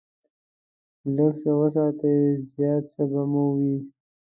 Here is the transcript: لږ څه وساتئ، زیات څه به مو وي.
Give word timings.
لږ 1.15 1.33
څه 1.41 1.51
وساتئ، 1.61 2.15
زیات 2.53 2.83
څه 2.93 3.03
به 3.11 3.21
مو 3.31 3.45
وي. 3.57 3.75